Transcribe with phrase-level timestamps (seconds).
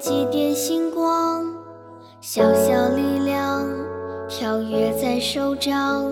[0.00, 1.44] 几点星光，
[2.22, 3.68] 小小力量
[4.30, 6.10] 跳跃在手掌。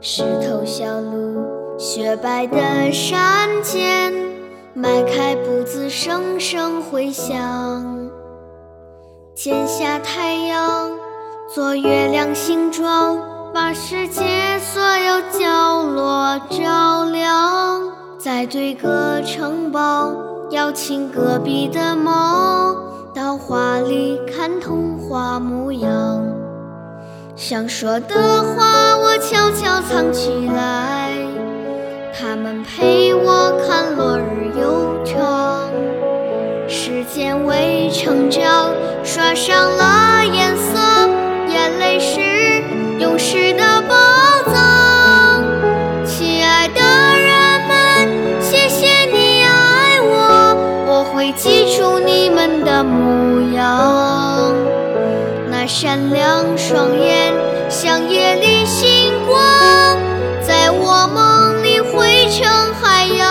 [0.00, 4.12] 石头小路，雪白的山间，
[4.74, 7.32] 迈开步子，声声回响。
[9.32, 10.90] 剪下太阳，
[11.54, 13.16] 做月亮形状，
[13.54, 17.80] 把世界所有角落照亮。
[18.18, 20.12] 再对个城堡。
[20.50, 22.76] 邀请隔壁的猫
[25.14, 26.26] 童话模样，
[27.36, 31.12] 想说的话我悄悄藏起来。
[32.12, 35.70] 他们陪我看落日悠长，
[36.66, 38.72] 时间为成长
[39.04, 40.80] 刷上了颜色，
[41.46, 42.18] 眼泪是
[42.98, 43.94] 勇士的宝
[44.52, 45.44] 藏。
[46.04, 50.56] 亲爱的人们，谢谢你爱我，
[50.88, 51.04] 我。
[51.14, 54.43] 会记住你们的模样，
[55.64, 57.32] 那闪亮双眼
[57.70, 59.38] 像夜里星光，
[60.42, 63.24] 在我梦里汇成海洋。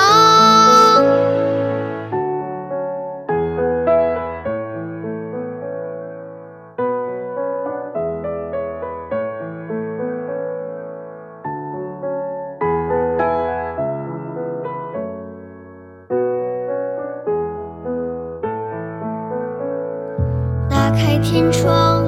[20.67, 22.03] 打开天窗，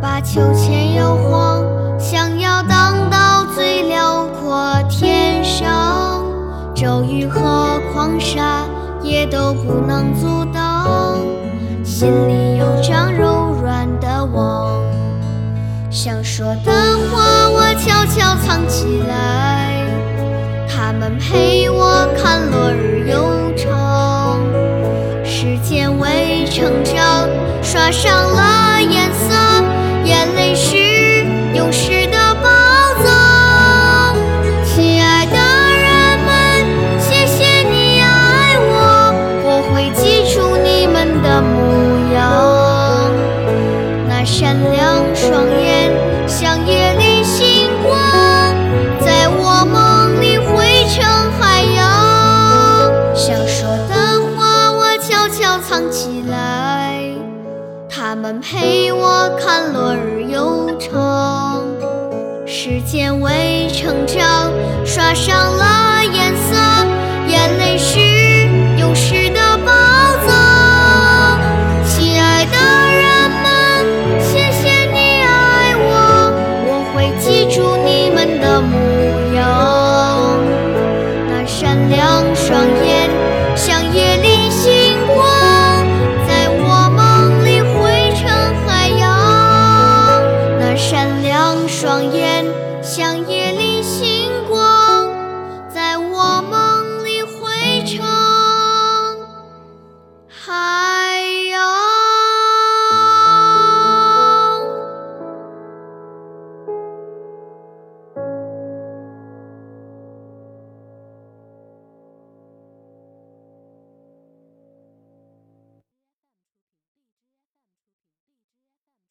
[0.00, 1.62] 把秋千摇晃，
[1.98, 6.24] 想要荡到最辽阔天上。
[6.74, 8.64] 骤雨和狂沙
[9.02, 11.18] 也都不能阻挡，
[11.84, 14.80] 心里有张柔软的网。
[15.90, 16.72] 想说的
[17.10, 19.84] 话我悄悄藏起来，
[20.66, 24.40] 他们陪我看落日悠长，
[25.22, 27.28] 时间为成长。
[27.62, 29.34] 刷上了颜色，
[58.32, 61.66] 们陪我看落日悠长，
[62.46, 64.52] 时间为成长
[64.86, 65.79] 刷上了